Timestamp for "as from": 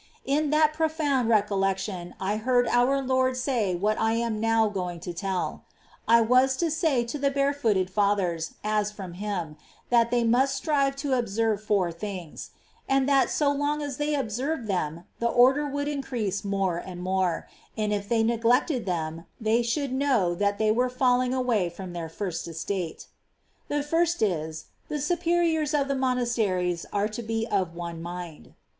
8.63-9.13